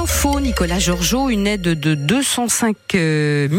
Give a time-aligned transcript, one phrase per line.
[0.00, 3.50] infos, Nicolas Georgeot, une aide de 205 000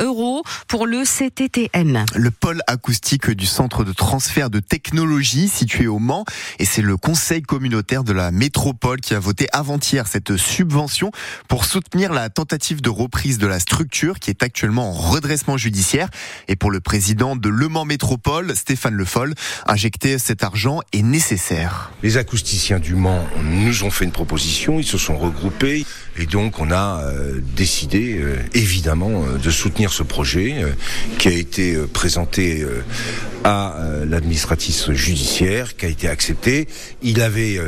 [0.00, 2.04] euros pour le CTTM.
[2.14, 6.26] Le pôle acoustique du centre de transfert de technologie situé au Mans.
[6.58, 11.10] Et c'est le conseil communautaire de la métropole qui a voté avant-hier cette subvention
[11.48, 16.08] pour soutenir la tentative de reprise de la structure qui est actuellement en redressement judiciaire.
[16.48, 19.34] Et pour le président de Le Mans Métropole, Stéphane Le Foll,
[19.66, 21.92] injecter cet argent est nécessaire.
[22.02, 26.58] Les acousticiens du Mans nous ont fait une proposition, ils se sont regroupés et donc
[26.58, 30.54] on a euh, décidé euh, évidemment euh, de soutenir ce projet
[31.18, 32.66] qui a été présenté
[33.44, 36.68] à l'administratif judiciaire, qui a été accepté.
[37.02, 37.58] Il avait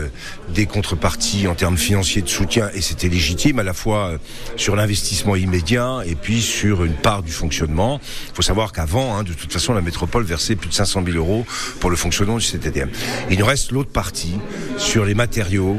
[0.48, 4.18] des contreparties en termes financiers de soutien et c'était légitime à la fois
[4.56, 8.00] sur l'investissement immédiat et puis sur une part du fonctionnement.
[8.30, 11.16] Il faut savoir qu'avant, hein, de toute façon, la métropole versait plus de 500 000
[11.16, 11.46] euros
[11.80, 12.90] pour le fonctionnement du CTDM.
[13.30, 14.34] Il nous reste l'autre partie
[14.78, 15.78] sur les matériaux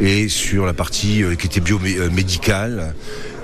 [0.00, 2.90] et sur la partie qui était bio euh.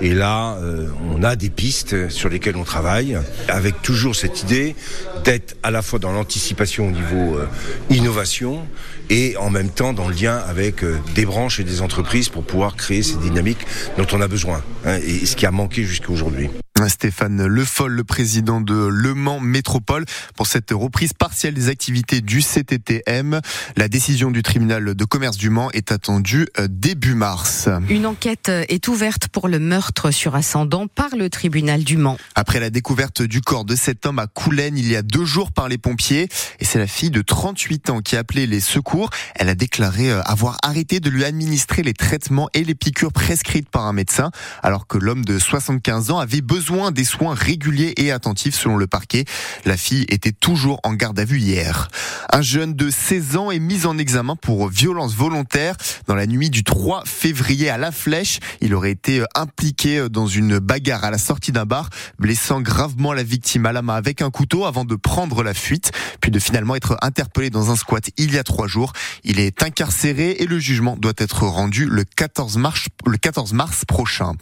[0.01, 4.75] Et là, euh, on a des pistes sur lesquelles on travaille, avec toujours cette idée
[5.23, 7.47] d'être à la fois dans l'anticipation au niveau euh,
[7.89, 8.67] innovation
[9.09, 10.83] et en même temps dans le lien avec
[11.13, 13.65] des branches et des entreprises pour pouvoir créer ces dynamiques
[13.97, 16.49] dont on a besoin hein, et ce qui a manqué jusqu'à aujourd'hui.
[16.89, 22.19] Stéphane Le Foll, le président de Le Mans Métropole, pour cette reprise partielle des activités
[22.19, 23.39] du CTTM.
[23.77, 27.69] La décision du tribunal de commerce du Mans est attendue euh, début mars.
[27.89, 32.17] Une enquête est ouverte pour le meurtre sur ascendant par le tribunal du Mans.
[32.35, 35.53] Après la découverte du corps de cet homme à Coulennes il y a deux jours
[35.53, 36.27] par les pompiers,
[36.59, 39.09] et c'est la fille de 38 ans qui a appelé les secours.
[39.35, 43.69] Elle a déclaré euh, avoir arrêté de lui administrer les traitements et les piqûres prescrites
[43.69, 44.29] par un médecin,
[44.61, 48.87] alors que l'homme de 75 ans avait besoin des soins réguliers et attentifs selon le
[48.87, 49.25] parquet.
[49.65, 51.89] La fille était toujours en garde à vue hier.
[52.31, 55.75] Un jeune de 16 ans est mis en examen pour violence volontaire
[56.07, 58.39] dans la nuit du 3 février à La Flèche.
[58.61, 63.23] Il aurait été impliqué dans une bagarre à la sortie d'un bar, blessant gravement la
[63.23, 66.75] victime à la main avec un couteau avant de prendre la fuite, puis de finalement
[66.75, 68.91] être interpellé dans un squat il y a trois jours.
[69.23, 73.85] Il est incarcéré et le jugement doit être rendu le 14 mars, le 14 mars
[73.85, 74.33] prochain.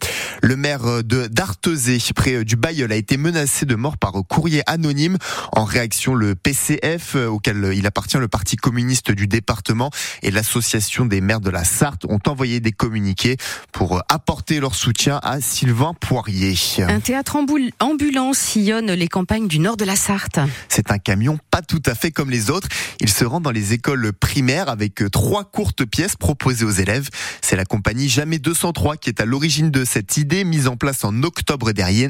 [0.42, 5.18] Le maire de d'Artezé, près du Bayeul, a été menacé de mort par courrier anonyme.
[5.52, 9.90] En réaction, le PCF, auquel il appartient, le Parti communiste du département
[10.22, 13.38] et l'association des maires de la Sarthe ont envoyé des communiqués
[13.72, 16.56] pour apporter leur soutien à Sylvain Poirier.
[16.80, 17.38] Un théâtre
[17.80, 20.40] ambulant sillonne les campagnes du nord de la Sarthe.
[20.70, 22.68] C'est un camion pas tout à fait comme les autres.
[23.00, 27.10] Il se rend dans les écoles primaires avec trois courtes pièces proposées aux élèves.
[27.42, 31.04] C'est la compagnie Jamais 203 qui est à l'origine de cette idée mise en place
[31.04, 32.03] en octobre dernier.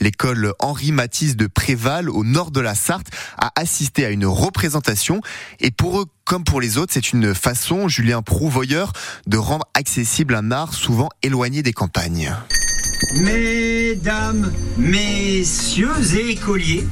[0.00, 3.08] L'école Henri Matisse de Préval, au nord de la Sarthe,
[3.38, 5.20] a assisté à une représentation.
[5.60, 8.92] Et pour eux, comme pour les autres, c'est une façon, Julien Prouvoyeur,
[9.26, 12.32] de rendre accessible un art souvent éloigné des campagnes.
[13.16, 16.86] Mesdames, messieurs et écoliers,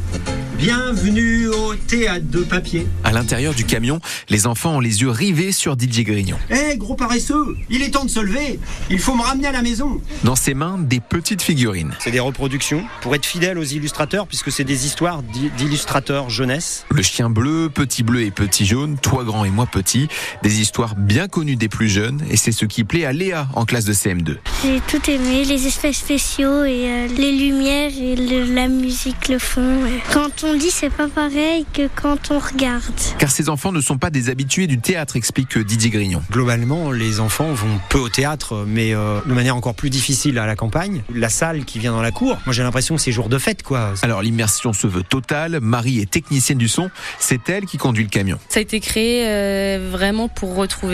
[0.60, 2.86] bienvenue au théâtre de papier.
[3.02, 3.98] À l'intérieur du camion,
[4.28, 6.36] les enfants ont les yeux rivés sur Didier Grignon.
[6.50, 8.60] Hé, gros paresseux, il est temps de se lever.
[8.90, 10.02] Il faut me ramener à la maison.
[10.22, 11.94] Dans ses mains, des petites figurines.
[11.98, 15.22] C'est des reproductions pour être fidèle aux illustrateurs, puisque c'est des histoires
[15.56, 16.84] d'illustrateurs jeunesse.
[16.90, 20.08] Le chien bleu, petit bleu et petit jaune, toi grand et moi petit.
[20.42, 23.64] Des histoires bien connues des plus jeunes, et c'est ce qui plaît à Léa en
[23.64, 24.36] classe de CM2.
[24.62, 29.80] J'ai tout aimé, les espèces spéciaux et euh, les lumières et la musique, le fond.
[30.12, 32.82] Quand on dit, c'est pas pareil que quand on regarde.
[33.18, 36.22] Car ces enfants ne sont pas des habitués du théâtre, explique Didier Grignon.
[36.30, 40.46] Globalement, les enfants vont peu au théâtre, mais euh, de manière encore plus difficile à
[40.46, 41.02] la campagne.
[41.14, 43.62] La salle qui vient dans la cour, moi j'ai l'impression que c'est jour de fête,
[43.62, 43.94] quoi.
[44.02, 45.58] Alors l'immersion se veut totale.
[45.60, 46.90] Marie est technicienne du son.
[47.18, 48.38] C'est elle qui conduit le camion.
[48.48, 50.90] Ça a été créé euh, vraiment pour retrouver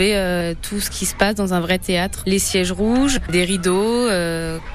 [0.61, 2.23] tout ce qui se passe dans un vrai théâtre.
[2.25, 4.07] Les sièges rouges, des rideaux,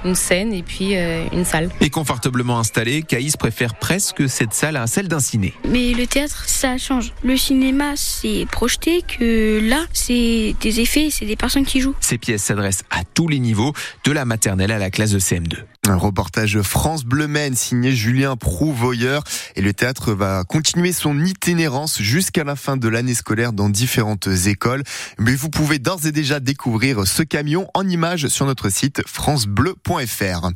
[0.04, 1.70] une scène et puis euh, une salle.
[1.80, 5.52] Et confortablement installé, Caïs préfère presque cette salle à celle d'un ciné.
[5.68, 7.12] Mais le théâtre, ça change.
[7.24, 11.94] Le cinéma, c'est projeté, que là, c'est des effets, c'est des personnes qui jouent.
[12.00, 13.72] Ces pièces s'adressent à tous les niveaux,
[14.04, 15.56] de la maternelle à la classe de CM2.
[15.88, 19.24] Un reportage France Bleu Maine signé Julien Prouvoyeur
[19.56, 24.28] et le théâtre va continuer son itinérance jusqu'à la fin de l'année scolaire dans différentes
[24.46, 24.84] écoles.
[25.18, 30.50] Mais vous pouvez d'ores et déjà découvrir ce camion en images sur notre site francebleu.fr.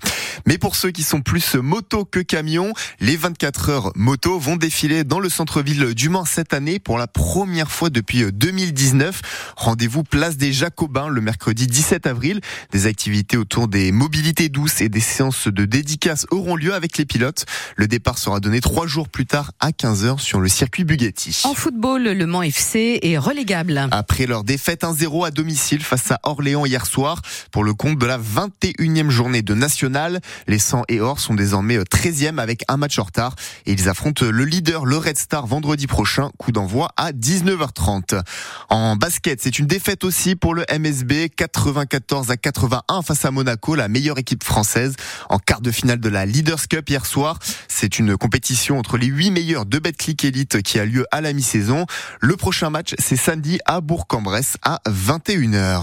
[0.46, 5.02] Mais pour ceux qui sont plus moto que camion, les 24 heures moto vont défiler
[5.02, 9.54] dans le centre-ville du Mans cette année pour la première fois depuis 2019.
[9.56, 12.40] Rendez-vous place des Jacobins le mercredi 17 avril.
[12.70, 17.06] Des activités autour des mobilités douces et des séances de dédicaces auront lieu avec les
[17.06, 17.46] pilotes.
[17.76, 21.40] Le départ sera donné trois jours plus tard à 15h sur le circuit Bugatti.
[21.44, 23.88] En football, le Mans FC est relégable.
[23.92, 28.04] Après leur défaite 1-0 à domicile face à Orléans hier soir, pour le compte de
[28.04, 32.98] la 21e journée de National, les 100 et Or sont désormais 13e avec un match
[32.98, 37.12] en retard et ils affrontent le leader, le Red Star, vendredi prochain, coup d'envoi à
[37.12, 38.20] 19h30.
[38.68, 43.74] En basket, c'est une défaite aussi pour le MSB, 94 à 81 face à Monaco,
[43.74, 44.94] la meilleure équipe française,
[45.28, 47.38] en quart de finale de la Leaders Cup hier soir.
[47.68, 51.32] C'est une compétition entre les 8 meilleurs de Betclic Elite qui a lieu à la
[51.32, 51.86] mi-saison.
[52.20, 55.82] Le prochain match, c'est samedi à Bourg-en-Bresse à 21h.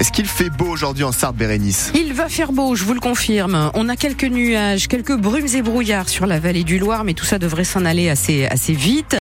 [0.00, 1.92] Est-ce qu'il fait beau aujourd'hui en Sarthe, Bérénice?
[1.94, 3.70] Il va faire beau, je vous le confirme.
[3.74, 7.26] On a quelques nuages, quelques brumes et brouillards sur la vallée du Loir, mais tout
[7.26, 9.18] ça devrait s'en aller assez, assez vite.